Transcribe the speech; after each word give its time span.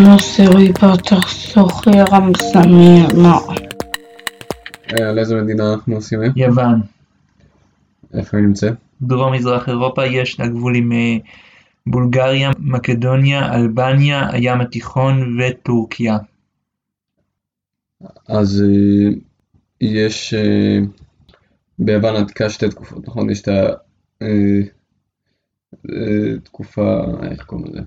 נוסרי 0.00 0.72
פתח 0.72 1.28
סוחר 1.28 2.04
המסמר 2.10 3.38
אה, 4.92 5.08
על 5.08 5.18
איזה 5.18 5.42
מדינה 5.42 5.72
אנחנו 5.72 5.94
עושים 5.94 6.20
היום? 6.20 6.32
יוון. 6.36 6.80
איפה 8.14 8.36
היא 8.36 8.46
נמצאת? 8.46 8.74
דרום 9.02 9.32
מזרח 9.32 9.68
אירופה 9.68 10.06
יש 10.06 10.40
לה 10.40 10.46
גבול 10.46 10.76
עם 10.76 10.92
אה, 10.92 11.16
בולגריה, 11.86 12.50
מקדוניה, 12.58 13.54
אלבניה, 13.54 14.28
הים 14.32 14.60
התיכון 14.60 15.40
וטורקיה. 15.40 16.18
אז 18.28 18.62
אה, 18.62 19.10
יש 19.80 20.34
ביוון 21.78 22.16
העתיקה 22.16 22.50
שתי 22.50 22.68
תקופות, 22.68 23.08
נכון? 23.08 23.30
יש 23.30 23.42
את 23.42 23.48
התקופה, 26.42 27.04
איך 27.30 27.42
קוראים 27.44 27.66
לזה? 27.66 27.80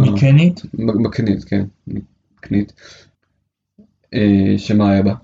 מיקנית? 0.00 0.60
מקנית, 0.74 1.44
כן, 1.44 1.64
מקנית. 1.86 2.72
אה, 4.14 4.54
שמה 4.58 4.90
היה 4.90 5.02
בה? 5.02 5.14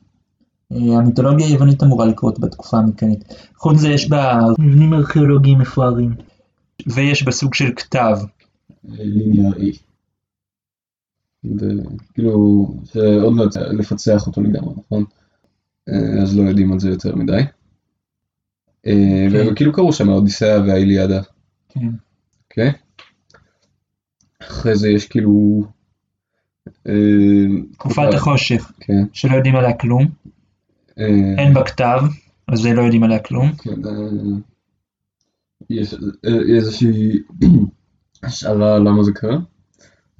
אה, 0.73 0.99
המיתולוגיה 0.99 1.47
היוונית 1.47 1.83
אמורה 1.83 2.07
לקרות 2.07 2.41
בתקופה 2.41 2.79
המיקנית. 2.79 3.25
חוץ 3.57 3.75
מזה 3.75 3.89
יש 3.89 4.09
בה 4.09 4.39
מבנים 4.59 4.95
ארכיאולוגיים 4.95 5.59
מפוארים. 5.59 6.15
ויש 6.87 7.23
בה 7.23 7.33
סוג 7.33 7.55
של 7.55 7.73
כתב. 7.77 8.17
ליניארי. 8.85 9.73
וכאילו, 11.45 12.67
שעוד 12.85 13.37
לא 13.37 13.45
יצא 13.45 13.61
לפצח 13.61 14.27
אותו 14.27 14.43
לגמרי, 14.43 14.75
נכון? 14.79 15.05
אה, 15.89 16.23
אז 16.23 16.37
לא 16.39 16.43
יודעים 16.43 16.73
על 16.73 16.81
זה 16.81 16.89
יותר 16.89 17.17
מדי. 17.17 17.43
כן. 18.83 19.51
וכאילו 19.53 19.73
קראו 19.73 19.93
שם 19.93 20.09
האודיסאה 20.09 20.61
והאיליאדה, 20.61 21.21
כן. 21.69 21.89
אוקיי? 22.45 22.73
אחרי 24.43 24.77
זה 24.77 24.89
יש 24.89 25.07
כאילו... 25.07 25.65
אה, 26.89 26.93
תקופת 27.73 28.15
החושך, 28.15 28.73
כן. 28.81 29.03
שלא 29.13 29.37
יודעים 29.37 29.57
עליה 29.57 29.73
כלום. 29.73 30.07
אה, 30.99 31.35
אין 31.39 31.55
בה 31.55 31.65
כתב, 31.65 32.01
אז 32.49 32.67
לא 32.67 32.83
יודעים 32.83 33.03
עליה 33.03 33.19
כלום. 33.19 33.53
כן, 33.53 33.85
אה, 33.85 34.39
יש 35.71 35.95
איזושהי 36.57 37.13
השערה 38.23 38.79
למה 38.79 39.03
זה 39.03 39.13
קרה? 39.13 39.37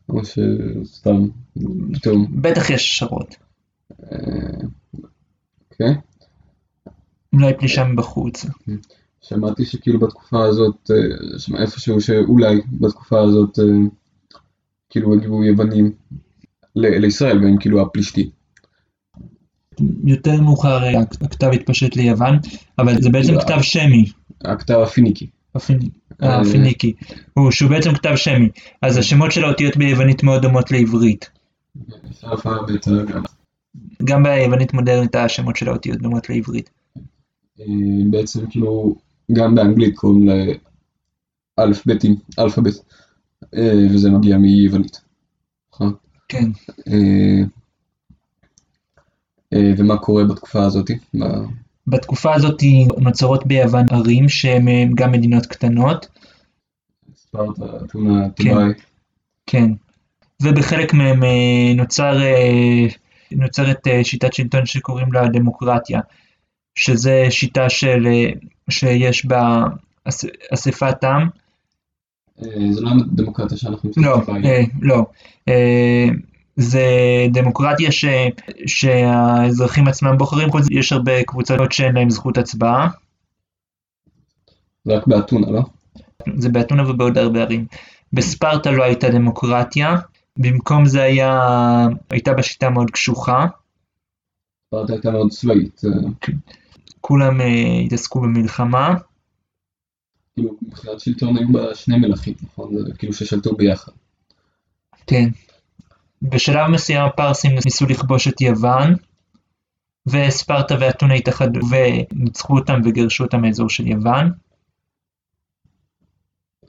או 0.09 0.21
שסתם 0.25 1.29
פתאום, 1.93 2.43
בטח 2.43 2.71
יש 2.71 2.83
השערות. 2.83 3.37
אה, 4.13 4.19
אוקיי. 5.71 5.95
אולי 7.33 7.55
פלישה 7.59 7.85
מבחוץ. 7.85 8.47
שמעתי 9.21 9.65
שכאילו 9.65 9.99
בתקופה 9.99 10.45
הזאת, 10.45 10.91
איפשהו 11.59 12.01
שאולי 12.01 12.61
בתקופה 12.81 13.21
הזאת, 13.21 13.59
כאילו 14.91 15.15
הגיעו 15.15 15.45
יוונים 15.45 15.93
לישראל 16.77 17.45
והם 17.45 17.57
כאילו 17.61 17.83
הפלישתי. 17.83 18.31
יותר 20.05 20.41
מאוחר 20.41 20.85
אה, 20.85 21.01
הכתב 21.21 21.51
התפשט 21.55 21.97
ליוון, 21.97 22.39
אבל 22.79 23.03
זה 23.03 23.11
בעצם 23.11 23.35
לא. 23.35 23.41
כתב 23.41 23.59
שמי. 23.63 24.05
הכתב 24.45 24.75
הפיניקי. 24.83 25.27
הפיני- 25.55 25.91
אה. 26.23 26.41
הפיניקי. 26.41 26.93
הוא 27.35 27.51
שהוא 27.51 27.71
בעצם 27.71 27.95
כתב 27.95 28.13
שמי. 28.17 28.49
אז 28.83 28.97
השמות 28.97 29.33
של 29.33 29.45
האותיות 29.45 29.77
ביוונית 29.77 30.23
מאוד 30.23 30.43
דומות 30.43 30.71
לעברית. 30.71 31.31
גם. 34.05 34.23
ביוונית 34.23 34.73
מודרנית 34.75 35.15
השמות 35.15 35.57
של 35.57 35.69
האותיות 35.69 35.99
דומות 35.99 36.31
לעברית. 36.31 36.71
אה, 37.61 37.65
בעצם 38.11 38.47
כאילו 38.51 38.97
גם 39.33 39.55
באנגלית 39.55 39.97
קוראים 39.97 40.29
לאלף-ביתים, 41.59 42.17
אלפאבית, 42.39 42.75
אה, 42.75 42.81
וזה 43.95 44.11
מגיע 44.11 44.39
מיוונית. 44.39 45.01
נכון? 45.73 45.95
כן. 46.29 46.45
אה, 46.89 47.43
אה, 49.53 49.73
ומה 49.79 49.99
קורה 49.99 50.25
בתקופה 50.25 50.63
הזאתי? 50.65 50.99
מה- 51.15 51.27
בתקופה 51.87 52.35
הזאת 52.35 52.63
נוצרות 53.01 53.47
ביוון 53.47 53.87
ערים 53.91 54.29
שהן 54.29 54.69
אה, 54.69 54.85
גם 54.95 55.13
מדינות 55.13 55.47
קטנות. 55.47 56.09
ספרטה, 57.17 57.65
אתונה, 57.85 58.29
תיבאי. 58.31 58.73
כן. 59.47 59.71
ובחלק 60.43 60.95
מהם 60.95 61.25
אה, 61.25 61.73
נוצר, 61.77 62.23
אה, 62.23 62.87
נוצרת 63.33 63.87
אה, 63.87 64.05
שיטת 64.05 64.33
שלטון 64.35 64.67
שקוראים 64.67 65.13
לה 65.13 65.29
דמוקרטיה, 65.29 66.01
שזה 66.75 67.27
שיטה 67.31 67.71
של, 67.71 68.07
אה, 68.07 68.31
שיש 68.71 69.27
בה 69.27 69.65
אס- 70.05 70.25
אספת 70.55 71.05
עם, 71.05 71.29
אה, 72.43 72.73
זה 72.73 72.81
לא 72.81 72.91
דמוקרטיה 73.07 73.59
שאנחנו 73.59 73.91
לא, 73.97 74.19
מסתכלים 74.19 74.43
בה. 74.43 74.49
אה, 74.49 74.63
לא, 74.81 75.07
אה, 75.49 76.09
זה 76.57 76.87
דמוקרטיה 77.33 77.93
ש, 77.93 78.05
שהאזרחים 78.67 79.89
עצמם 79.89 80.19
בוחרים, 80.19 80.49
יש 80.71 80.93
הרבה 80.93 81.23
קבוצות 81.23 81.73
שאין 81.73 81.95
להם 81.95 82.11
זכות 82.11 82.39
הצבעה, 82.39 82.89
זה 84.85 84.97
רק 84.97 85.07
באתונה, 85.07 85.51
לא? 85.51 85.63
זה 86.37 86.49
באתונה 86.49 86.91
ובעוד 86.91 87.19
הרבה 87.19 87.43
ערים. 87.43 87.67
בספרטה 88.13 88.71
לא 88.71 88.83
הייתה 88.85 89.11
דמוקרטיה, 89.11 89.97
במקום 90.37 90.87
זה 90.87 91.03
היה, 91.03 91.41
הייתה 92.11 92.33
בה 92.33 92.43
שיטה 92.43 92.71
מאוד 92.71 92.91
קשוחה, 92.91 93.47
ספרטה 94.67 94.93
הייתה 94.93 95.11
מאוד 95.11 95.31
צבאית. 95.31 95.81
כולם 97.01 97.41
התעסקו 97.85 98.21
במלחמה, 98.21 98.95
כאילו 100.39 100.57
מבחינת 100.63 101.01
שלטון 101.01 101.37
היו 101.37 101.49
בה 101.53 101.75
שני 101.75 101.99
מלכים, 101.99 102.35
נכון? 102.43 102.79
זה 102.79 102.93
כאילו 102.99 103.13
ששלטו 103.13 103.57
ביחד. 103.57 103.93
כן. 105.07 105.29
בשלב 106.23 106.67
מסוים 106.67 107.05
הפרסים 107.05 107.55
ניסו 107.65 107.87
לכבוש 107.87 108.29
את 108.29 108.41
יוון, 108.41 108.95
וספרטה 110.07 110.75
ואתונה 110.81 111.15
התאחדו 111.15 111.61
וניצחו 111.71 112.59
אותם 112.59 112.81
וגירשו 112.85 113.25
אותם 113.25 113.41
מאזור 113.41 113.69
של 113.69 113.87
יוון. 113.87 114.31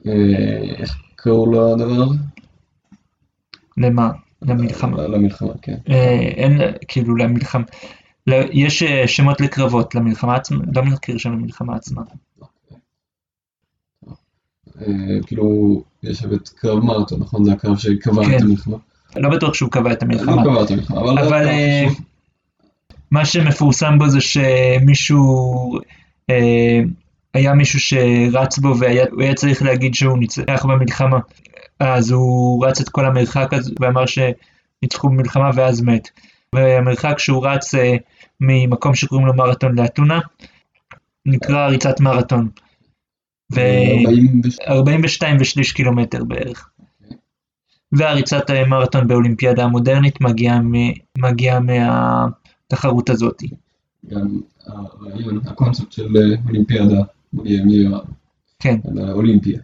אה, 0.06 0.12
איך 0.78 0.96
קראו 1.16 1.52
לדבר 1.52 2.02
הזה? 2.02 2.14
למה? 3.76 4.10
למלחמה. 4.42 5.02
למלחמה, 5.02 5.52
כן. 5.62 5.76
אה, 5.88 6.20
אין, 6.20 6.60
כאילו 6.88 7.16
למלחמה. 7.16 7.64
יש 8.52 8.82
אה, 8.82 9.08
שמות 9.08 9.40
לקרבות 9.40 9.94
למלחמה 9.94 10.36
עצמה, 10.36 10.64
לא 10.74 10.82
מכיר 10.82 11.18
שם 11.18 11.32
למלחמה 11.32 11.76
עצמה. 11.76 12.02
אה, 14.80 15.22
כאילו, 15.26 15.82
יש 16.02 16.24
את 16.24 16.48
קרב 16.48 16.84
מרתון, 16.84 17.20
נכון? 17.20 17.44
זה 17.44 17.52
הקרב 17.52 17.78
שקבע 17.78 18.24
כן. 18.24 18.36
את 18.36 18.42
המלחמה. 18.42 18.76
לא 19.16 19.28
בטוח 19.28 19.54
שהוא 19.54 19.70
קבע 19.70 19.92
את 19.92 20.02
לא 20.02 20.08
המלחמה. 20.08 20.44
קבע 20.44 20.62
את 20.62 20.70
המלחמה, 20.70 21.00
אבל... 21.00 21.18
אבל 21.18 21.44
זה 21.44 21.50
אה. 21.50 21.86
מה 23.10 23.24
שמפורסם 23.24 23.98
בו 23.98 24.08
זה 24.08 24.20
שמישהו, 24.20 25.78
אה, 26.30 26.80
היה 27.34 27.54
מישהו 27.54 27.80
שרץ 27.80 28.58
בו 28.58 28.74
והיה 28.78 29.04
הוא 29.10 29.22
היה 29.22 29.34
צריך 29.34 29.62
להגיד 29.62 29.94
שהוא 29.94 30.18
ניצח 30.18 30.66
במלחמה, 30.68 31.18
אז 31.80 32.10
הוא 32.10 32.66
רץ 32.66 32.80
את 32.80 32.88
כל 32.88 33.06
המרחק 33.06 33.52
הזה 33.52 33.70
ואמר 33.80 34.04
שניצחו 34.06 35.08
במלחמה 35.08 35.50
ואז 35.54 35.82
מת. 35.82 36.08
והמרחק 36.54 37.18
שהוא 37.18 37.46
רץ 37.46 37.74
ממקום 38.40 38.94
שקוראים 38.94 39.26
לו 39.26 39.34
מרתון 39.34 39.78
לאתונה, 39.78 40.20
נקרא 41.26 41.66
ריצת 41.66 42.00
מרתון. 42.00 42.48
ו... 43.54 43.60
42 43.60 44.68
42 44.68 45.36
ושליש 45.40 45.72
קילומטר 45.72 46.24
בערך. 46.24 46.70
והריצת 47.92 48.50
מרתון 48.50 49.08
באולימפיאדה 49.08 49.64
המודרנית 49.64 50.20
מגיעה 50.20 50.60
מ- 50.60 50.92
מגיעה 51.18 51.60
מהתחרות 51.60 53.10
הזאת. 53.10 53.42
גם 54.08 54.40
הרעיון, 54.66 55.40
הקונספט 55.46 55.92
של 55.92 56.16
אולימפיאדה 56.46 57.02
מגיע 57.32 57.62
כן, 58.58 58.76
מהאולימפיה. 58.84 59.58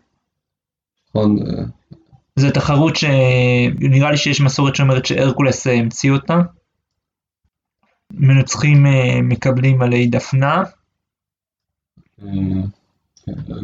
נכון? 1.09 1.39
אה, 1.39 1.65
זו 2.37 2.51
תחרות 2.51 2.97
שנראה 2.97 4.11
לי 4.11 4.17
שיש 4.17 4.41
מסורת 4.41 4.77
שאומרת 4.77 5.07
שהרקולס 5.07 5.67
אה, 5.67 5.73
המציא 5.73 6.11
אותה. 6.11 6.41
מנצחים 8.11 8.87
אה, 8.87 9.23
מקבלים 9.23 9.83
עלי 9.83 10.07
דפנה, 10.07 10.65
כן, 12.21 12.61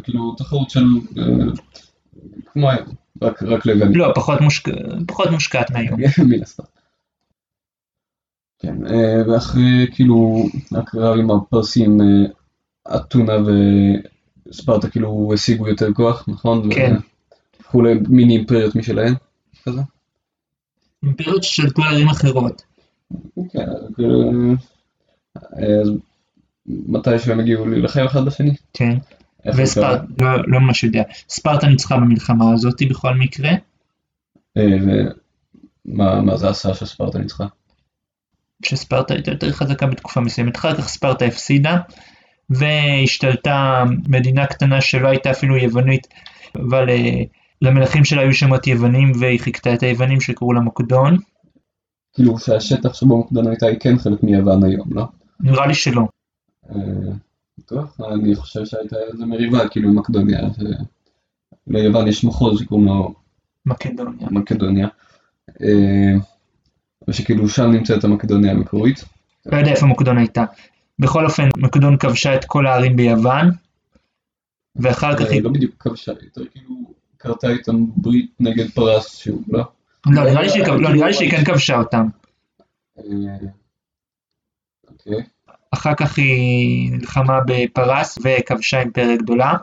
כאילו 0.03 0.35
תחרות 0.35 0.69
של... 0.69 0.85
אה, 1.17 1.23
כמו 2.53 2.69
היום, 2.69 2.87
רק 3.21 3.43
רק 3.43 3.65
לבנים. 3.65 3.95
לא, 3.95 4.11
פחות, 4.15 4.41
מושק... 4.41 4.67
פחות 5.07 5.31
מושקעת 5.31 5.71
מהיום. 5.71 5.99
מן 6.29 6.41
הסתם. 6.41 6.63
כן, 8.59 8.87
אה, 8.87 9.21
ואחרי 9.27 9.87
כאילו 9.91 10.45
הקרב 10.77 11.19
עם 11.19 11.31
הפרסים, 11.31 12.01
אה, 12.01 12.95
אתונה 12.95 13.33
וספרטה 14.49 14.89
כאילו 14.89 15.31
השיגו 15.33 15.67
יותר 15.67 15.93
כוח, 15.93 16.25
נכון? 16.27 16.73
כן. 16.73 16.95
הפכו 17.59 17.81
למיני 17.81 18.37
אימפריות 18.37 18.75
משלהם. 18.75 19.13
כזה. 19.65 19.81
אימפריות 21.03 21.43
ששלטו 21.43 21.83
על 21.83 21.93
ערים 21.93 22.07
אחרות. 22.07 22.61
כן, 23.51 23.65
כאילו, 23.95 24.31
אז 25.35 25.91
מתי 26.65 27.19
שהם 27.19 27.39
הגיעו 27.39 27.65
להילחם 27.65 28.05
אחד 28.05 28.25
בשני? 28.25 28.55
כן. 28.73 28.97
וספרטה, 29.45 30.03
לא, 30.21 30.29
לא 30.47 30.59
ממש 30.59 30.83
יודע. 30.83 31.03
ספרטה 31.29 31.67
ניצחה 31.67 31.97
במלחמה 31.97 32.53
הזאת 32.53 32.81
בכל 32.89 33.15
מקרה. 33.15 33.51
אה, 34.57 34.63
מה, 35.85 36.21
מה 36.21 36.37
זה 36.37 36.49
עשה 36.49 36.73
שספרטה 36.73 37.19
ניצחה? 37.19 37.45
שספרטה 38.65 39.13
הייתה 39.13 39.31
יותר 39.31 39.51
חזקה 39.51 39.87
בתקופה 39.87 40.21
מסוימת. 40.21 40.55
אחר 40.55 40.75
כך 40.75 40.87
ספרטה 40.87 41.25
הפסידה, 41.25 41.77
והשתלטה 42.49 43.83
מדינה 44.07 44.45
קטנה 44.45 44.81
שלא 44.81 45.07
הייתה 45.07 45.31
אפילו 45.31 45.57
יוונית, 45.57 46.07
אבל 46.55 46.89
אה, 46.89 47.23
למלכים 47.61 48.05
שלה 48.05 48.21
היו 48.21 48.33
שמות 48.33 48.67
יוונים, 48.67 49.11
והיא 49.19 49.39
חיכתה 49.39 49.73
את 49.73 49.83
היוונים 49.83 50.21
שקראו 50.21 50.53
לה 50.53 50.59
מוקדון. 50.59 51.17
כאילו 52.13 52.39
שהשטח 52.39 52.93
שבו 52.93 53.17
מוקדון 53.17 53.47
הייתה 53.47 53.65
היא 53.65 53.79
כן 53.79 53.97
חלק 53.97 54.23
מיוון 54.23 54.63
היום, 54.63 54.87
לא? 54.91 55.05
נראה 55.39 55.67
לי 55.67 55.73
שלא. 55.73 56.07
טוב, 57.65 57.91
אני 58.13 58.35
חושב 58.35 58.65
שהייתה 58.65 58.95
איזה 59.11 59.25
מריבה 59.25 59.69
כאילו 59.69 59.93
מקדוניה. 59.93 60.39
ליוון 61.67 62.07
יש 62.07 62.23
מחוז 62.23 62.59
שקוראים 62.59 62.87
לו 62.87 63.13
מקדוניה. 63.65 64.27
מקדוניה. 64.31 64.87
אה, 65.61 66.13
ושכאילו 67.07 67.49
שם 67.49 67.71
נמצאת 67.71 68.03
המקדוניה 68.03 68.51
המקורית. 68.51 69.03
לא 69.45 69.57
יודע 69.57 69.71
איפה 69.71 69.85
מקדון 69.85 70.17
הייתה. 70.17 70.45
בכל 70.99 71.25
אופן, 71.25 71.49
מקדון 71.57 71.97
כבשה 71.97 72.35
את 72.35 72.45
כל 72.45 72.67
הערים 72.67 72.95
ביוון, 72.95 73.51
ואחר 74.75 75.15
כך 75.15 75.21
אה, 75.21 75.31
היא... 75.31 75.43
לא 75.43 75.49
בדיוק 75.49 75.75
כבשה, 75.79 76.11
יותר 76.21 76.45
כאילו 76.51 76.75
קרתה 77.17 77.49
איתם 77.49 77.85
ברית 77.97 78.31
נגד 78.39 78.69
פרס 78.69 79.15
שהוא, 79.15 79.41
לא? 79.47 79.63
לא, 80.05 80.23
נראה 80.23 80.41
לי 80.41 80.49
שהיא 80.49 81.31
לא, 81.31 81.37
כן 81.37 81.45
כבשה 81.45 81.77
אותם. 81.77 82.07
אה, 82.97 83.03
אוקיי. 84.87 85.23
אחר 85.73 85.93
כך 85.95 86.17
היא 86.17 86.91
נלחמה 86.91 87.39
בפרס 87.47 88.17
וכבשה 88.23 88.79
אימפריה 88.79 89.15
גדולה. 89.15 89.53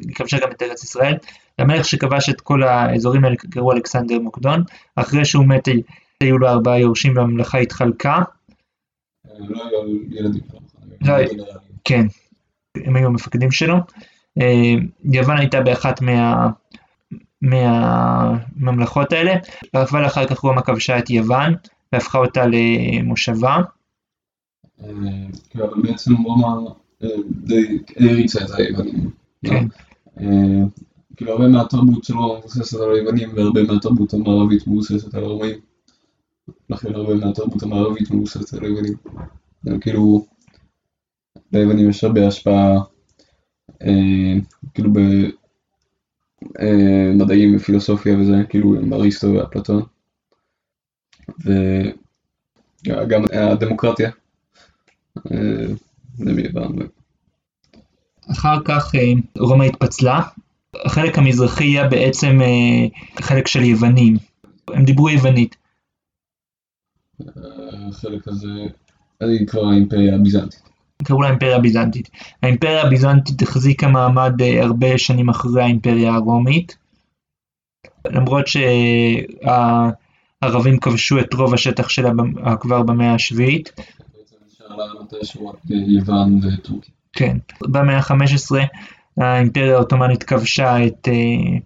היא 0.00 0.14
כבשה 0.14 0.38
גם 0.40 0.50
את 0.50 0.62
ארץ 0.62 0.84
ישראל. 0.84 1.16
המלך 1.58 1.84
שכבש 1.84 2.28
את 2.28 2.40
כל 2.40 2.62
האזורים 2.62 3.24
האלה 3.24 3.36
קראו 3.36 3.72
אלכסנדר 3.72 4.18
מוקדון. 4.18 4.64
אחרי 4.96 5.24
שהוא 5.24 5.46
מת 5.46 5.68
היו 6.20 6.38
לו 6.38 6.48
ארבעה 6.48 6.78
יורשים 6.78 7.16
והממלכה 7.16 7.58
התחלקה. 7.58 8.22
לא 9.38 9.64
היו 9.64 9.96
ילדים. 10.10 10.40
לא, 11.00 11.14
כן, 11.84 12.06
הם 12.84 12.96
היו 12.96 13.06
המפקדים 13.06 13.50
שלו. 13.50 13.76
אה, 14.40 14.74
יוון 15.04 15.36
הייתה 15.36 15.60
באחת 15.60 16.00
מה... 16.00 16.48
מהממלכות 17.42 19.12
האלה, 19.12 19.34
אבל 19.74 20.06
אחר 20.06 20.26
כך 20.26 20.38
רומא 20.38 20.60
כבשה 20.60 20.98
את 20.98 21.10
יוון 21.10 21.54
והפכה 21.92 22.18
אותה 22.18 22.44
למושבה. 22.46 23.58
אה, 24.84 25.26
אבל 25.54 25.82
בעצם 25.82 26.14
רומא 26.14 26.70
אה, 27.02 27.08
די 27.30 27.78
הריצה 27.96 28.44
את 28.44 28.50
היוונים. 28.50 29.10
לא? 29.42 29.50
כן. 29.50 29.66
אה, 30.20 30.62
כאילו 31.16 31.32
הרבה 31.32 31.48
מהתרבות 31.48 32.04
של 32.04 32.14
רומא 32.14 32.38
מבוססת 32.38 32.80
על 32.80 32.94
היוונים 32.94 33.30
והרבה 33.36 33.62
מהתרבות 33.62 34.14
המערבית 34.14 34.66
מבוססת 34.66 35.14
על 35.14 35.24
הרומאים. 35.24 35.58
לכן 36.70 36.94
הרבה 36.94 37.14
מהתרבות 37.14 37.62
המערבית 37.62 38.10
מבוססת 38.10 38.54
על 38.54 38.64
היוונים. 38.64 38.94
כאילו, 39.80 40.26
ליוונים 41.52 41.90
יש 41.90 42.04
הרבה 42.04 42.26
השפעה, 42.26 42.80
כאילו 44.74 44.90
במדעים 46.58 47.56
ופילוסופיה 47.56 48.18
וזה, 48.18 48.42
כאילו 48.48 48.74
עם 48.74 48.92
אריסטו 48.92 49.32
ואפלטון. 49.34 49.82
וגם 52.86 53.22
הדמוקרטיה. 53.32 54.10
אה, 55.18 55.66
זה 56.14 56.32
מיוון. 56.32 56.76
אחר 58.30 58.56
כך 58.64 58.94
אה, 58.94 59.12
רומא 59.38 59.64
התפצלה. 59.64 60.22
החלק 60.84 61.18
המזרחי 61.18 61.64
היה 61.64 61.88
בעצם 61.88 62.40
אה, 62.40 62.86
חלק 63.22 63.46
של 63.46 63.62
יוונים. 63.62 64.16
הם 64.68 64.84
דיברו 64.84 65.10
יוונית. 65.10 65.56
החלק 67.88 68.28
הזה, 68.28 68.48
היא 69.20 69.46
כבר 69.46 69.64
האימפריה 69.64 70.14
הביזנטית. 70.14 70.62
קראו 71.04 71.22
לה 71.22 71.28
האימפריה 71.28 71.56
הביזנטית. 71.56 72.10
האימפריה 72.42 72.82
הביזנטית 72.82 73.42
החזיקה 73.42 73.88
מעמד 73.88 74.42
אה, 74.42 74.62
הרבה 74.62 74.98
שנים 74.98 75.28
אחרי 75.28 75.62
האימפריה 75.62 76.14
הרומית. 76.14 76.76
למרות 78.06 78.44
שהערבים 80.42 80.78
כבשו 80.80 81.20
את 81.20 81.34
רוב 81.34 81.54
השטח 81.54 81.88
שלה 81.88 82.10
כבר 82.60 82.82
במאה 82.82 83.14
השביעית. 83.14 83.72
מתישהו 85.16 85.48
רק 85.48 85.56
יוון 85.68 86.40
וטורקיה. 86.42 86.94
כן. 87.12 87.36
במאה 87.62 87.96
ה-15 87.96 88.56
האימפריה 89.16 89.74
העות'מאנית 89.74 90.22
כבשה 90.22 90.86
את, 90.86 91.08
אה, 91.08 91.58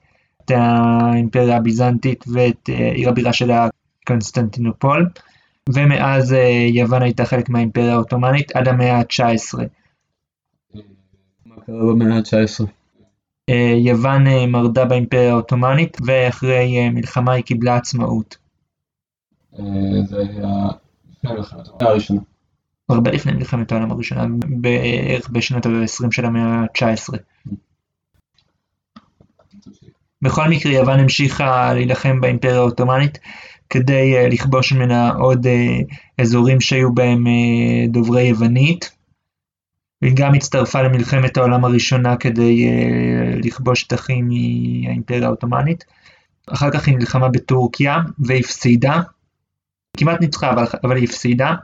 את 0.44 0.50
האימפריה 0.50 1.56
הביזנטית 1.56 2.24
ואת 2.32 2.70
אה, 2.70 2.92
עיר 2.92 3.08
הבירה 3.08 3.32
שלה 3.32 3.68
קונסטנטינופול, 4.06 5.08
ומאז 5.68 6.32
אה, 6.32 6.66
יוון 6.72 7.02
הייתה 7.02 7.24
חלק 7.24 7.48
מהאימפריה 7.48 7.92
העות'מאנית 7.92 8.56
עד 8.56 8.68
המאה 8.68 8.98
ה-19. 8.98 9.58
מה 11.46 11.54
קרה 11.66 11.92
במאה 11.92 12.16
ה-19? 12.16 12.66
אה, 13.50 13.74
יוון 13.78 14.26
אה, 14.26 14.46
מרדה 14.46 14.84
באימפריה 14.84 15.30
העות'מאנית 15.30 15.96
ואחרי 16.06 16.78
אה, 16.78 16.90
מלחמה 16.90 17.32
היא 17.32 17.44
קיבלה 17.44 17.76
עצמאות. 17.76 18.36
אה, 19.58 19.64
זה 20.04 20.18
היה 20.18 20.68
הראשונה. 21.80 22.20
הרבה 22.88 23.10
לפני 23.10 23.32
מלחמת 23.32 23.72
העולם 23.72 23.90
הראשונה, 23.90 24.26
בערך 24.38 25.28
בשנות 25.28 25.66
ה-20 25.66 26.06
של 26.10 26.24
המאה 26.24 26.42
ה-19. 26.42 27.14
בכל 30.22 30.48
מקרה 30.48 30.72
יוון 30.72 31.00
המשיכה 31.00 31.74
להילחם 31.74 32.20
באימפריה 32.20 32.56
העות'מאנית 32.56 33.18
כדי 33.70 34.16
אה, 34.16 34.28
לכבוש 34.28 34.72
ממנה 34.72 35.10
עוד 35.10 35.46
אה, 35.46 35.78
אזורים 36.20 36.60
שהיו 36.60 36.94
בהם 36.94 37.26
אה, 37.26 37.86
דוברי 37.88 38.22
יוונית. 38.22 38.96
היא 40.02 40.12
גם 40.16 40.34
הצטרפה 40.34 40.82
למלחמת 40.82 41.36
העולם 41.36 41.64
הראשונה 41.64 42.16
כדי 42.16 42.68
לכבוש 43.44 43.80
שטחים 43.80 44.28
מהאימפריה 44.28 45.26
העות'מאנית. 45.26 45.84
אחר 46.46 46.70
כך 46.70 46.86
היא 46.86 46.96
נלחמה 46.96 47.28
בטורקיה 47.28 47.98
והפסידה. 48.18 49.00
כמעט 49.96 50.20
ניצחה 50.20 50.54
אבל 50.84 50.96
היא 50.96 51.04
הפסידה. 51.04 51.54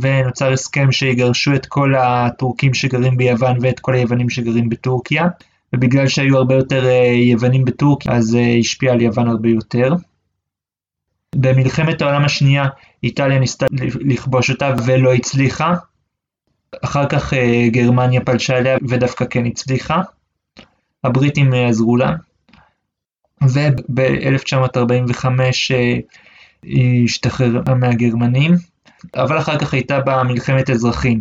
ונוצר 0.00 0.52
הסכם 0.52 0.92
שיגרשו 0.92 1.54
את 1.54 1.66
כל 1.66 1.94
הטורקים 1.94 2.74
שגרים 2.74 3.16
ביוון 3.16 3.56
ואת 3.60 3.80
כל 3.80 3.94
היוונים 3.94 4.30
שגרים 4.30 4.68
בטורקיה. 4.68 5.26
ובגלל 5.72 6.08
שהיו 6.08 6.36
הרבה 6.36 6.54
יותר 6.54 6.86
אה, 6.86 7.12
יוונים 7.30 7.64
בטורקיה, 7.64 8.12
אז 8.12 8.34
אה, 8.34 8.56
השפיע 8.60 8.92
על 8.92 9.00
יוון 9.00 9.28
הרבה 9.28 9.48
יותר. 9.48 9.94
במלחמת 11.34 12.02
העולם 12.02 12.24
השנייה 12.24 12.66
איטליה 13.02 13.38
ניסתה 13.38 13.66
לכבוש 14.00 14.50
אותה 14.50 14.74
ולא 14.86 15.14
הצליחה. 15.14 15.74
אחר 16.84 17.08
כך 17.08 17.34
אה, 17.34 17.68
גרמניה 17.68 18.20
פלשה 18.20 18.58
אליה 18.58 18.78
ודווקא 18.88 19.24
כן 19.30 19.46
הצליחה. 19.46 20.02
הבריטים 21.04 21.52
עזרו 21.52 21.96
לה. 21.96 22.12
וב-1945 23.42 25.26
אה, 25.70 25.98
היא 26.62 27.04
השתחררה 27.04 27.74
מהגרמנים, 27.74 28.52
אבל 29.14 29.38
אחר 29.38 29.58
כך 29.58 29.74
הייתה 29.74 30.00
בה 30.00 30.22
מלחמת 30.22 30.70
אזרחים. 30.70 31.20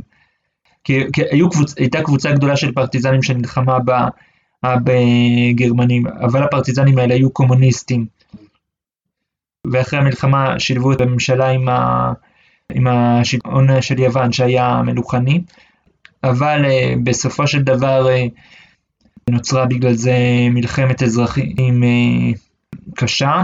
כי, 0.84 1.12
כי 1.14 1.22
היו 1.32 1.50
קבוצ, 1.50 1.78
הייתה 1.78 2.02
קבוצה 2.02 2.32
גדולה 2.32 2.56
של 2.56 2.72
פרטיזנים 2.72 3.24
שנלחמה 3.24 3.78
בגרמנים, 4.64 6.08
אבל 6.08 6.44
הפרטיזנים 6.44 6.98
האלה 6.98 7.14
היו 7.14 7.32
קומוניסטים. 7.32 8.06
ואחרי 9.72 10.00
המלחמה 10.00 10.60
שילבו 10.60 10.94
את 10.94 11.02
הממשלה 11.02 11.50
עם, 11.50 11.66
עם 12.74 12.88
השלטון 12.88 13.82
של 13.82 14.00
יוון 14.00 14.32
שהיה 14.32 14.82
מלוכני, 14.86 15.42
אבל 16.24 16.66
uh, 16.66 17.00
בסופו 17.04 17.48
של 17.48 17.62
דבר 17.62 18.08
uh, 18.08 19.30
נוצרה 19.30 19.66
בגלל 19.66 19.94
זה 19.94 20.14
מלחמת 20.50 21.04
אזרחים 21.04 21.84
uh, 21.84 22.38
קשה, 22.96 23.42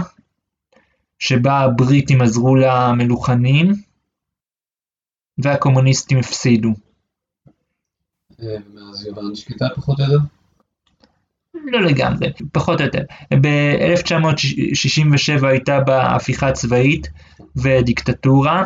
שבה 1.18 1.58
הבריטים 1.58 2.22
עזרו 2.22 2.56
למלוכנים 2.56 3.72
והקומוניסטים 5.38 6.18
הפסידו. 6.18 6.68
מאז 8.74 9.06
יוון 9.06 9.34
שקטה 9.34 9.66
פחות 9.76 10.00
או 10.00 10.04
יותר? 10.04 10.18
לא 11.54 11.82
לגמרי, 11.82 12.32
פחות 12.52 12.80
או 12.80 12.86
יותר. 12.86 13.02
ב-1967 13.42 15.46
הייתה 15.46 15.80
בה 15.80 16.16
הפיכה 16.16 16.52
צבאית 16.52 17.08
ודיקטטורה, 17.56 18.64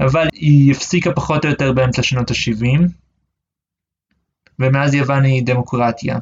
אבל 0.00 0.26
היא 0.32 0.72
הפסיקה 0.72 1.12
פחות 1.12 1.44
או 1.44 1.50
יותר 1.50 1.72
באמצע 1.72 2.02
שנות 2.02 2.30
ה-70, 2.30 2.80
ומאז 4.58 4.94
יוון 4.94 5.24
היא 5.24 5.46
דמוקרטיה. 5.46 6.18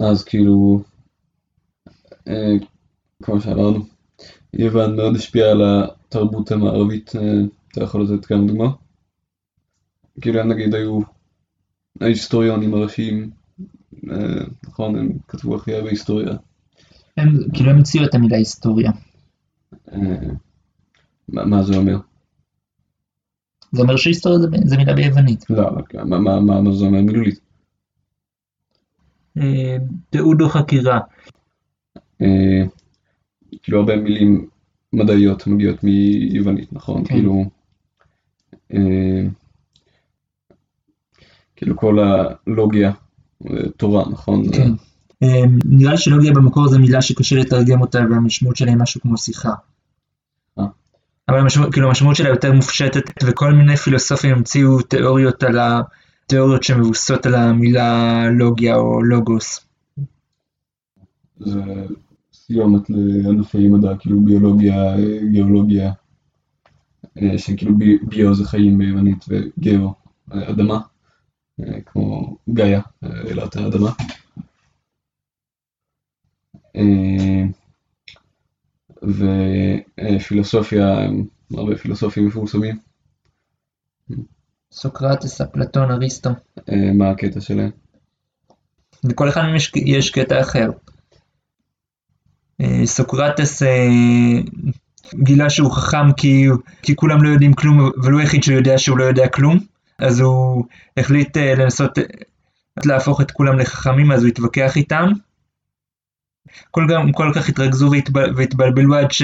אז 0.00 0.24
כאילו, 0.24 0.82
כמו 3.22 3.40
שאמרנו, 3.40 3.86
יוון 4.54 4.96
מאוד 4.96 5.16
השפיעה 5.16 5.50
על 5.50 5.62
התרבות 5.62 6.52
המערבית, 6.52 7.16
אה, 7.16 7.20
אתה 7.72 7.84
יכול 7.84 8.02
לתת 8.04 8.26
כמה 8.26 8.46
דוגמא? 8.46 8.66
כאילו 10.20 10.40
הם 10.40 10.48
נגיד 10.48 10.74
היו 10.74 11.00
ההיסטוריונים 12.00 12.74
הראשיים, 12.74 13.30
אה, 14.10 14.16
נכון? 14.66 14.98
הם 14.98 15.08
כתבו 15.28 15.56
הכי 15.56 15.74
הרבה 15.74 15.90
היסטוריה. 15.90 16.32
הם, 17.16 17.28
כאילו 17.54 17.70
הם 17.70 17.76
המציאו 17.76 18.04
את 18.04 18.14
המילה 18.14 18.36
היסטוריה. 18.36 18.90
אה, 19.92 19.98
מה 21.28 21.44
מה 21.44 21.62
זה 21.62 21.76
אומר? 21.76 21.96
זה 23.72 23.82
אומר 23.82 23.96
שהיסטוריה 23.96 24.38
זה, 24.38 24.46
זה 24.64 24.76
מילה 24.76 24.94
ביוונית. 24.94 25.50
לא, 25.50 25.68
אבל 25.68 25.82
מה- 26.04 26.18
מה- 26.18 26.40
מה 26.40 26.60
מה 26.60 26.72
זה 26.72 26.84
אומר 26.84 27.00
מילולית? 27.00 27.40
תיעוד 30.10 30.40
או 30.40 30.48
חקירה. 30.48 30.98
כאילו 33.62 33.78
הרבה 33.78 33.96
מילים 33.96 34.48
מדעיות 34.92 35.46
מגיעות 35.46 35.84
מיוונית, 35.84 36.72
נכון? 36.72 37.04
כן. 37.04 37.14
כאילו, 37.14 37.44
אה, 38.74 39.22
כאילו 41.56 41.76
כל 41.76 41.98
הלוגיה, 41.98 42.92
אה, 43.50 43.68
תורה, 43.76 44.04
נכון? 44.10 44.44
זה- 44.44 44.52
כן. 44.52 44.70
אה, 45.22 45.42
נראה 45.64 45.92
לי 45.92 45.98
שלוגיה 45.98 46.32
במקור 46.32 46.68
זו 46.68 46.78
מילה 46.78 47.02
שקשה 47.02 47.36
לתרגם 47.36 47.80
אותה 47.80 47.98
והמשמעות 48.10 48.56
שלה 48.56 48.70
היא 48.70 48.76
משהו 48.78 49.00
כמו 49.00 49.18
שיחה. 49.18 49.52
אה. 50.58 50.64
אבל 51.28 51.38
המשמעות, 51.38 51.72
כאילו 51.72 51.88
המשמעות 51.88 52.16
שלה 52.16 52.28
יותר 52.28 52.52
מופשטת 52.52 53.02
וכל 53.26 53.52
מיני 53.52 53.76
פילוסופים 53.76 54.34
המציאו 54.36 54.82
תיאוריות 54.82 55.42
על 55.42 55.58
התיאוריות 55.60 56.62
שמבוססות 56.62 57.26
על 57.26 57.34
המילה 57.34 58.24
לוגיה 58.30 58.76
או 58.76 59.02
לוגוס. 59.02 59.60
זה 61.38 61.60
סיומת 62.52 62.90
לענפי 62.90 63.68
מדע, 63.68 63.96
כאילו 63.98 64.20
ביולוגיה, 64.24 64.74
גיאולוגיה, 65.30 65.92
אה, 67.22 67.38
שכאילו 67.38 67.78
בי- 67.78 67.98
ביו 68.08 68.34
זה 68.34 68.44
חיים 68.44 68.78
ביוונית 68.78 69.24
וגאו, 69.28 69.94
אה, 70.32 70.50
אדמה, 70.50 70.80
אה, 71.60 71.80
כמו 71.86 72.36
גאיה, 72.52 72.80
אלת 73.04 73.56
האדמה. 73.56 73.90
ופילוסופיה, 80.16 80.98
הרבה 81.56 81.76
פילוסופים 81.76 82.26
מפורסמים, 82.26 82.78
סוקרטס, 84.72 85.40
אפלטון, 85.40 85.90
אריסטו. 85.90 86.30
מה 86.94 87.10
הקטע 87.10 87.40
שלהם? 87.40 87.70
לכל 89.04 89.28
אחד 89.28 89.40
מהם 89.42 89.56
יש, 89.56 89.72
יש 89.76 90.10
קטע 90.10 90.40
אחר. 90.40 90.70
אה, 92.60 92.86
סוקרטס 92.86 93.62
אה, 93.62 93.88
גילה 95.14 95.50
שהוא 95.50 95.72
חכם 95.72 96.12
כי, 96.16 96.46
כי 96.82 96.96
כולם 96.96 97.22
לא 97.22 97.28
יודעים 97.28 97.54
כלום, 97.54 97.90
אבל 98.02 98.12
הוא 98.12 98.20
היחיד 98.20 98.42
שיודע 98.42 98.78
שהוא 98.78 98.98
לא 98.98 99.04
יודע 99.04 99.28
כלום, 99.28 99.58
אז 99.98 100.20
הוא 100.20 100.64
החליט 100.96 101.36
אה, 101.36 101.54
לנסות 101.54 101.98
להפוך 102.86 103.20
את 103.20 103.30
כולם 103.30 103.58
לחכמים, 103.58 104.12
אז 104.12 104.22
הוא 104.22 104.28
התווכח 104.28 104.76
איתם. 104.76 105.10
כל, 106.70 106.86
גם, 106.90 107.12
כל 107.12 107.32
כך 107.34 107.48
התרכזו 107.48 107.90
והתבל, 107.90 108.34
והתבלבלו 108.36 108.94
עד, 108.94 109.10
ש, 109.10 109.22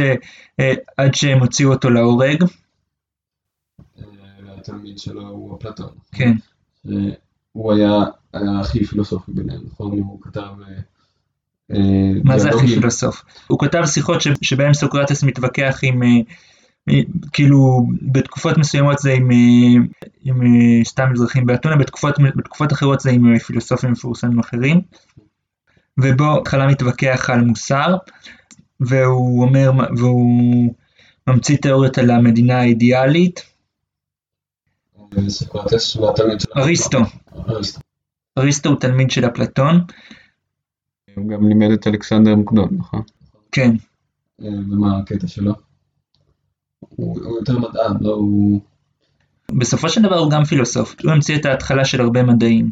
עד 0.96 1.14
שהם 1.14 1.38
הוציאו 1.38 1.72
אותו 1.72 1.90
להורג. 1.90 2.44
התלמיד 4.56 4.98
שלו 4.98 5.28
הוא 5.28 5.56
אפלטון. 5.56 5.88
כן, 6.12 6.32
הוא 7.52 7.72
היה 7.72 8.04
היה 8.32 8.60
הכי 8.60 8.84
פילוסופי 8.84 9.32
ביניהם, 9.32 9.60
נכון? 9.66 9.98
הוא 9.98 10.20
כתב... 10.22 10.48
אה, 11.72 11.78
מה 12.24 12.38
זה 12.38 12.48
הכי. 12.48 12.66
פילוסוף? 12.66 13.24
הוא 13.46 13.58
כתב 13.58 13.82
שיחות 13.86 14.20
ש, 14.20 14.28
שבהם 14.42 14.74
סוקרטס 14.74 15.22
מתווכח 15.22 15.78
עם, 15.82 16.02
אה, 16.02 17.00
כאילו 17.32 17.86
בתקופות 18.02 18.58
מסוימות 18.58 18.98
זה 18.98 19.12
עם, 19.12 19.30
אה, 19.30 20.06
עם 20.24 20.40
סתם 20.84 21.08
אזרחים 21.12 21.46
באתונה, 21.46 21.76
בתקופות, 21.76 22.14
בתקופות 22.36 22.72
אחרות 22.72 23.00
זה 23.00 23.10
עם 23.10 23.38
פילוסופים 23.38 23.92
מפורסמים 23.92 24.38
אחרים, 24.38 24.80
ובו 25.98 26.38
התחלה 26.40 26.66
מתווכח 26.66 27.30
על 27.30 27.40
מוסר, 27.40 27.96
והוא 28.80 29.42
אומר, 29.42 29.70
והוא 29.96 30.74
ממציא 31.26 31.56
תיאוריות 31.56 31.98
על 31.98 32.10
המדינה 32.10 32.60
האידיאלית, 32.60 33.56
אריסטו. 36.56 36.98
אריסטו 38.38 38.68
הוא 38.68 38.80
תלמיד 38.80 39.10
של 39.10 39.26
אפלטון, 39.26 39.80
הוא 41.16 41.28
גם 41.28 41.48
לימד 41.48 41.70
את 41.70 41.86
אלכסנדר 41.86 42.34
מוקדון, 42.34 42.68
נכון? 42.78 43.02
כן, 43.52 43.70
אה, 44.42 44.48
ומה 44.48 44.98
הקטע 44.98 45.26
שלו? 45.26 45.52
הוא 46.80 47.20
הוא 47.24 47.38
יותר 47.38 47.58
מדען, 47.58 47.96
לא 48.00 48.14
הוא... 48.14 48.60
בסופו 49.52 49.88
של 49.88 50.02
דבר 50.02 50.18
הוא 50.18 50.30
גם 50.30 50.44
פילוסוף, 50.44 50.94
הוא 51.04 51.12
המציא 51.12 51.36
את 51.36 51.44
ההתחלה 51.44 51.84
של 51.84 52.00
הרבה 52.00 52.22
מדעים, 52.22 52.70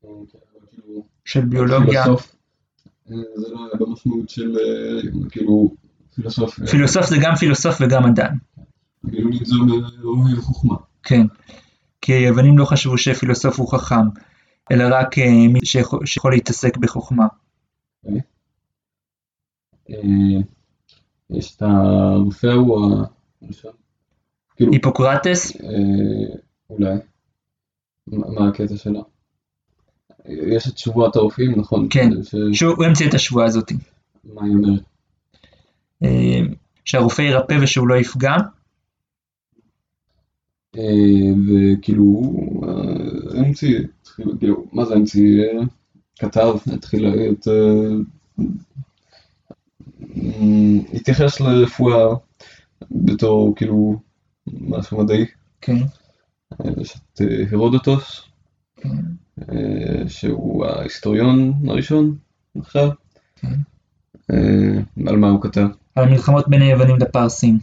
הוא 0.00 0.26
כאילו 0.70 1.04
של 1.24 1.44
ביולוגיה, 1.44 2.04
פילוסוף. 2.04 2.36
אה, 3.10 3.16
זה 3.36 3.48
לא 3.48 3.58
היה 3.58 3.86
במשמעות 3.86 4.28
של 4.28 4.56
אה, 4.58 5.28
כאילו 5.30 5.74
פילוסוף. 6.14 6.60
אה, 6.60 6.66
פילוסוף 6.66 7.06
זה 7.06 7.16
גם 7.22 7.34
פילוסוף 7.34 7.76
וגם 7.80 8.10
מדען, 8.10 8.36
אומר 10.04 10.24
אוהב 10.24 10.40
חוכמה. 10.40 10.76
כן. 11.02 11.26
כי 12.00 12.12
היוונים 12.12 12.58
לא 12.58 12.64
חשבו 12.64 12.98
שפילוסוף 12.98 13.58
הוא 13.58 13.68
חכם, 13.68 14.08
אלא 14.72 14.84
רק 14.90 15.18
אה, 15.18 15.48
מי 15.52 15.60
שיכול, 15.64 16.06
שיכול 16.06 16.32
להתעסק 16.32 16.76
בחוכמה. 16.76 17.26
אה, 19.90 19.96
יש 21.30 21.56
את 21.56 21.62
הרופא 21.62 22.46
הוא 22.46 22.96
הראשון. 23.42 23.72
כאילו, 24.56 24.72
היפוקרטס, 24.72 25.56
אה, 25.60 26.36
אולי. 26.70 26.94
מה 28.06 28.26
מה 28.30 28.48
הקטע 28.48 28.76
שלו? 28.76 29.04
יש 30.28 30.68
את 30.68 30.78
שבועת 30.78 31.16
הרופאים, 31.16 31.58
נכון? 31.60 31.86
כן. 31.90 32.10
ש- 32.22 32.34
שהוא 32.58 32.84
המציא 32.84 33.08
את 33.08 33.14
השבועה 33.14 33.46
הזאת, 33.46 33.72
מה 34.24 34.44
היא 34.44 34.54
אומרת? 34.54 34.82
אה, 36.02 36.40
שהרופא 36.84 37.22
ירפא 37.22 37.56
ושהוא 37.62 37.88
לא 37.88 37.94
יפגע, 37.94 38.34
אה, 40.76 40.82
וכאילו, 41.48 42.22
אה, 43.36 43.50
התחיל- 43.50 43.86
כאילו, 44.38 44.64
מה 44.72 44.84
זה? 44.84 44.94
אה, 44.94 45.64
כתב, 46.18 46.54
התחיל 46.72 47.06
את... 47.32 47.48
אה, 47.48 48.44
אה, 50.16 50.94
התייחס 50.94 51.40
לרפואה 51.40 52.06
בתור 52.90 53.54
כאילו 53.56 54.00
משהו 54.46 54.98
מדעי. 55.04 55.24
כן, 55.60 55.76
אה, 56.60 56.70
יש 56.80 56.96
את 56.96 57.20
אה, 57.20 57.44
הרודוטוס, 57.52 58.22
כן, 58.76 58.88
אה, 59.52 60.08
שהוא 60.08 60.66
ההיסטוריון 60.66 61.52
הראשון 61.68 62.16
עכשיו. 62.60 62.90
כן. 63.36 63.48
אה, 64.30 64.80
על 65.06 65.16
מה 65.16 65.28
הוא 65.30 65.42
כתב? 65.42 65.66
על 65.94 66.04
המלחמות 66.04 66.48
בין 66.48 66.62
היוונים 66.62 66.96
לפרסים. 66.96 67.58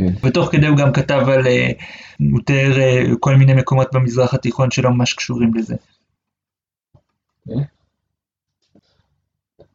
כן. 0.00 0.26
ותוך 0.26 0.48
כדי 0.52 0.66
הוא 0.66 0.76
גם 0.76 0.92
כתב 0.92 1.22
על, 1.28 1.46
אה, 1.46 1.70
הוא 2.32 2.40
תיאר 2.46 2.80
אה, 2.80 3.02
כל 3.20 3.36
מיני 3.36 3.54
מקומות 3.54 3.88
במזרח 3.94 4.34
התיכון 4.34 4.70
שלא 4.70 4.90
ממש 4.90 5.14
קשורים 5.14 5.54
לזה. 5.54 5.74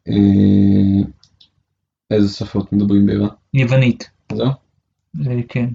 אה, 0.08 0.14
איזה 2.12 2.34
שפות 2.34 2.74
מדברים 2.74 3.06
ביוון? 3.06 3.30
יוונית, 3.54 4.10
זהו? 4.32 4.50
אה, 5.28 5.42
כן. 5.50 5.66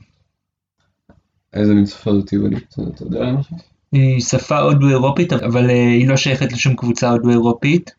איזה 1.53 1.75
מין 1.75 1.87
שפה 1.87 2.13
זאת 2.13 2.33
יוונית? 2.33 2.75
אתה 2.95 3.05
יודע 3.05 3.33
משהו? 3.33 3.57
היא 3.93 4.21
שפה 4.21 4.59
הודו-אירופית, 4.59 5.33
אבל 5.33 5.71
אה, 5.71 5.91
היא 5.91 6.09
לא 6.09 6.17
שייכת 6.17 6.53
לשום 6.53 6.77
קבוצה 6.77 7.11
הודו-אירופית. 7.11 7.91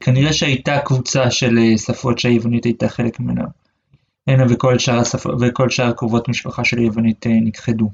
כנראה 0.00 0.32
שהייתה 0.32 0.78
קבוצה 0.84 1.30
של 1.30 1.58
אה, 1.58 1.78
שפות 1.78 2.18
שהיוונית 2.18 2.64
הייתה 2.64 2.88
חלק 2.88 3.20
ממנה. 3.20 3.44
הנה 4.26 4.42
וכל 4.50 4.78
שאר, 4.78 4.98
השפ... 4.98 5.26
וכל 5.40 5.70
שאר 5.70 5.92
קרובות 5.92 6.28
משפחה 6.28 6.64
של 6.64 6.78
יוונית 6.78 7.26
אה, 7.26 7.40
נכחדו. 7.44 7.90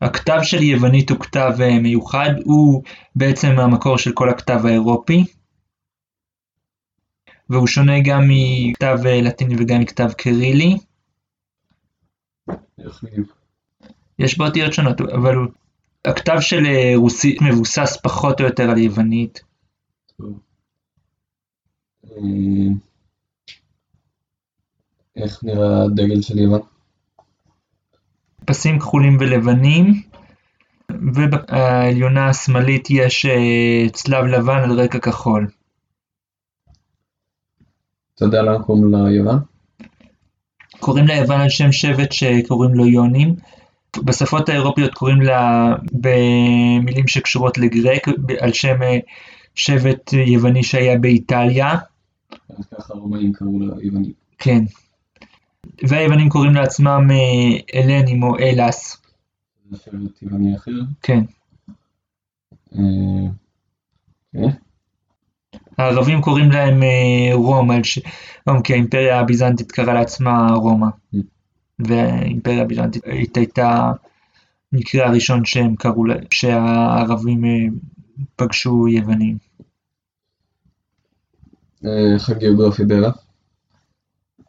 הכתב 0.00 0.38
של 0.42 0.62
יוונית 0.62 1.10
הוא 1.10 1.20
כתב 1.20 1.52
אה, 1.60 1.78
מיוחד, 1.78 2.30
הוא 2.44 2.82
בעצם 3.16 3.48
המקור 3.58 3.98
של 3.98 4.12
כל 4.12 4.30
הכתב 4.30 4.66
האירופי. 4.66 5.24
והוא 7.50 7.66
שונה 7.66 7.92
גם 8.04 8.20
מכתב 8.28 8.98
אה, 9.06 9.20
לטיני 9.22 9.54
וגם 9.58 9.80
מכתב 9.80 10.12
קרילי. 10.12 10.76
יש 14.18 14.38
בו 14.38 14.44
אותיות 14.46 14.72
שונות, 14.72 15.00
אבל 15.00 15.34
הוא- 15.34 15.46
הכתב 16.04 16.36
של 16.40 16.62
רוסית 16.96 17.42
מבוסס 17.42 17.96
פחות 18.02 18.40
או 18.40 18.46
יותר 18.46 18.70
על 18.70 18.78
יוונית. 18.78 19.40
איך 25.16 25.44
נראה 25.44 25.84
הדגל 25.84 26.22
של 26.22 26.38
יוון? 26.38 26.60
פסים 28.44 28.78
כחולים 28.78 29.16
ולבנים, 29.20 30.02
ובעליונה 30.92 32.28
השמאלית 32.28 32.88
יש 32.90 33.26
אה, 33.26 33.88
צלב 33.92 34.24
לבן 34.24 34.58
על 34.58 34.80
רקע 34.80 34.98
כחול. 34.98 35.48
אתה 38.14 38.24
יודע 38.24 38.42
למה 38.42 38.64
קוראים 38.64 38.92
לה 38.92 39.10
יוון? 39.10 39.38
קוראים 40.80 41.06
ליוון 41.06 41.40
על 41.40 41.48
שם 41.48 41.72
שבט 41.72 42.12
שקוראים 42.12 42.74
לו 42.74 42.86
יונים, 42.86 43.34
בשפות 44.04 44.48
האירופיות 44.48 44.94
קוראים 44.94 45.20
לה 45.20 45.74
במילים 45.92 47.08
שקשורות 47.08 47.58
לגרק, 47.58 48.08
על 48.40 48.52
שם 48.52 48.82
אה, 48.82 48.98
שבט 49.54 50.12
יווני 50.12 50.62
שהיה 50.62 50.98
באיטליה, 50.98 51.74
אז 52.58 52.66
ככה 52.66 52.94
הרומאים 52.94 53.32
קראו 53.32 53.58
ליוונים. 53.58 54.12
כן. 54.38 54.64
והיוונים 55.88 56.28
קוראים 56.28 56.54
לעצמם 56.54 57.08
אה, 57.10 57.80
אלנים 57.80 58.22
או 58.22 58.38
אלאס, 58.38 59.02
זה 59.70 59.76
שבט 59.84 60.22
יווני 60.22 60.56
אחר. 60.56 60.70
כן. 61.02 61.20
אה, 62.74 63.28
כן. 64.32 64.48
הערבים 65.78 66.22
קוראים 66.22 66.50
להם 66.50 66.82
אה, 66.82 67.34
רום, 67.34 67.70
כי 68.64 68.72
האימפריה 68.72 69.20
הביזנטית 69.20 69.72
קראה 69.72 69.94
לעצמה 69.94 70.52
רומא. 70.54 70.86
Mm. 71.14 71.18
והאימפריה 71.78 72.62
הביזנטית 72.62 73.36
הייתה 73.36 73.92
המקרה 74.72 75.06
הראשון 75.06 75.44
שהם 75.44 75.76
קראו, 75.76 76.04
שהערבים 76.30 77.44
פגשו 78.36 78.88
יוונים. 78.88 79.36
איך 82.14 82.30
הגיאוגרפיה 82.30 82.86
באלה? 82.86 83.10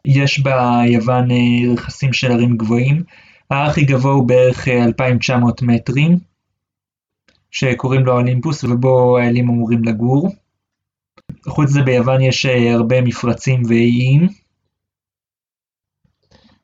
יש 0.06 0.38
ביוון 0.38 1.30
אה, 1.30 1.72
רכסים 1.72 2.12
של 2.12 2.32
הרים 2.32 2.56
גבוהים, 2.56 3.02
ההר 3.50 3.70
הכי 3.70 3.84
גבוה 3.84 4.12
הוא 4.12 4.28
בערך 4.28 4.68
אה, 4.68 4.84
2,900 4.84 5.62
מטרים, 5.62 6.18
שקוראים 7.50 8.04
לו 8.04 8.12
אולימפוס 8.12 8.64
ובו 8.64 9.18
האלים 9.18 9.48
אמורים 9.48 9.84
לגור. 9.84 10.28
חוץ 11.48 11.70
מזה 11.70 11.82
ביוון 11.82 12.20
יש 12.20 12.46
אה, 12.46 12.74
הרבה 12.74 13.00
מפרצים 13.00 13.62
ואיים, 13.68 14.28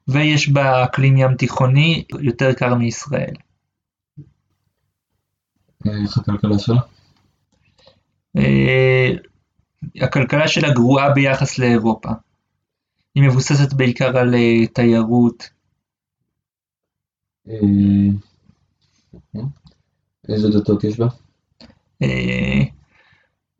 ויש 0.08 0.48
בה 0.48 0.84
אקלים 0.84 1.16
ים 1.16 1.36
תיכוני 1.36 2.04
יותר 2.20 2.52
קר 2.52 2.74
מישראל. 2.74 3.34
אה, 5.86 5.92
איך 6.02 6.18
הכלכלה 6.18 6.58
שלה? 6.58 6.80
אה, 8.36 9.08
הכלכלה 10.00 10.48
שלה 10.48 10.72
גרועה 10.74 11.10
ביחס 11.10 11.58
לאירופה. 11.58 12.08
היא 13.14 13.24
מבוססת 13.24 13.72
בעיקר 13.72 14.18
על 14.18 14.34
אה, 14.34 14.66
תיירות, 14.66 15.50
אה, 17.48 17.54
אה, 19.36 19.40
איזה 20.28 20.48
דתות 20.58 20.84
יש 20.84 20.98
בה? 20.98 21.06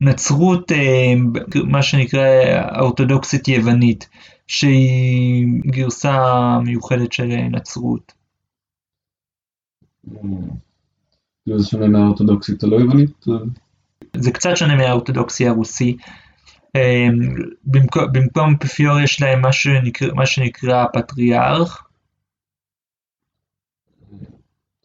נצרות, 0.01 0.71
מה 1.65 1.83
שנקרא 1.83 2.27
האורתודוקסית 2.55 3.47
יוונית, 3.47 4.09
שהיא 4.47 5.47
גרסה 5.65 6.19
מיוחדת 6.65 7.13
של 7.13 7.27
נצרות. 7.51 8.13
כאילו 11.43 11.59
זה 11.59 11.67
שונה 11.67 11.87
מהאורתודוקסית 11.87 12.63
הלא 12.63 12.75
יוונית? 12.75 13.25
זה 14.17 14.31
קצת 14.31 14.49
שונה 14.55 14.75
מהאורתודוקסי 14.75 15.47
הרוסי. 15.47 15.97
אה, 16.75 17.07
במקום, 17.63 18.03
במקום 18.13 18.53
אפיפיור 18.55 18.99
יש 18.99 19.21
להם 19.21 19.41
מה 19.41 19.53
שנקרא, 19.53 20.07
מה 20.13 20.25
שנקרא 20.25 20.85
פטריארך, 20.93 21.87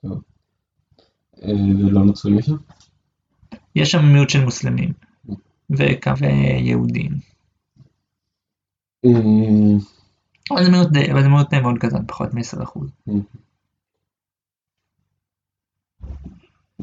טוב. 0.02 0.22
אה, 1.42 1.48
ולא 1.86 2.04
נוצרים 2.04 2.42
שם? 2.42 2.56
יש 3.74 3.90
שם 3.90 4.04
מיעוט 4.12 4.30
של 4.30 4.44
מוסלמים 4.44 4.92
וכמה 5.70 6.26
יהודים. 6.60 7.12
אה, 9.04 9.10
אבל 10.50 10.64
זה 10.64 10.70
מיעוט, 10.70 10.88
די- 10.92 11.12
אבל 11.12 11.22
זה 11.22 11.28
מיעוט 11.28 11.54
מאוד 11.54 11.78
קטן, 11.78 12.06
פחות 12.06 12.34
מ-10%. 12.34 12.80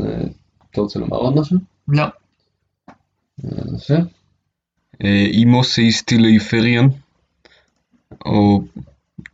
אה, 0.01 0.27
אתה 0.71 0.81
רוצה 0.81 0.99
לומר 0.99 1.17
עוד 1.17 1.33
משהו? 1.39 1.57
לא, 1.87 2.03
אה, 2.03 3.49
יפה. 3.75 3.93
אימוס 5.03 5.79
איסטילי 5.79 6.39
פריאן, 6.39 6.87
או 8.25 8.61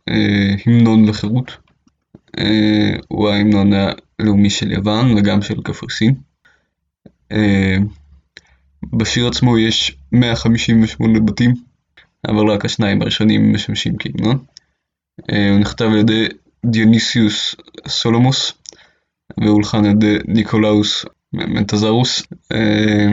אה, 0.08 0.54
המנון 0.66 1.04
לחירות. 1.04 1.56
אה, 2.38 2.92
הוא 3.08 3.28
ההמנון 3.28 3.70
הלאומי 3.72 4.50
של 4.50 4.72
יוון 4.72 5.18
וגם 5.18 5.42
של 5.42 5.62
קפריסין. 5.62 6.14
אה, 7.32 7.76
בשיר 8.92 9.28
עצמו 9.28 9.58
יש 9.58 9.96
158 10.12 11.20
בתים, 11.20 11.54
אבל 12.28 12.50
רק 12.50 12.64
השניים 12.64 13.02
הראשונים 13.02 13.52
משמשים 13.52 13.94
כהמנון. 13.98 14.38
אה, 15.32 15.50
הוא 15.50 15.58
נכתב 15.58 15.84
על 15.84 15.98
ידי 15.98 16.28
דיוניסיוס 16.66 17.54
סולומוס 17.88 18.52
והולחן 19.40 19.84
על 19.84 19.90
ידי 19.90 20.18
ניקולאוס 20.26 21.04
מנטזרוס 21.32 22.22
אה, 22.52 22.58
אה, 22.58 23.12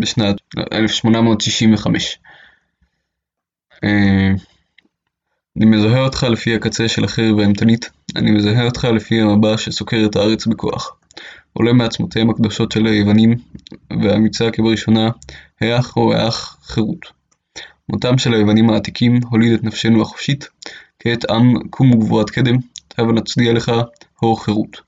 בשנת 0.00 0.36
1865. 0.72 2.18
אה, 3.84 4.30
אני 5.56 5.66
מזהה 5.66 6.00
אותך 6.00 6.22
לפי 6.22 6.54
הקצה 6.54 6.88
של 6.88 7.04
החרב 7.04 7.38
האימתנית, 7.38 7.90
אני 8.16 8.30
מזהה 8.30 8.64
אותך 8.64 8.84
לפי 8.84 9.20
המבט 9.20 9.58
שסוקר 9.58 10.06
את 10.06 10.16
הארץ 10.16 10.46
בכוח. 10.46 10.96
עולה 11.52 11.72
מעצמותיהם 11.72 12.30
הקדושות 12.30 12.72
של 12.72 12.86
היוונים, 12.86 13.34
והאמיצה 14.02 14.50
כבראשונה, 14.50 15.10
היאח 15.60 15.96
הו 15.96 16.12
היאח 16.12 16.56
חירות. 16.62 17.06
מותם 17.88 18.18
של 18.18 18.34
היוונים 18.34 18.70
העתיקים 18.70 19.20
הוליד 19.30 19.52
את 19.52 19.64
נפשנו 19.64 20.02
החופשית, 20.02 20.48
כעת 20.98 21.30
עם 21.30 21.68
קום 21.70 21.94
וגבורת 21.94 22.30
קדם, 22.30 22.56
הבה 22.98 23.12
נצדיע 23.12 23.52
לך, 23.52 23.72
הור 24.20 24.44
חירות. 24.44 24.85